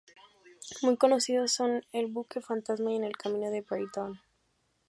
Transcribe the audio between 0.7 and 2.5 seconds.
Muy conocidos son "El buque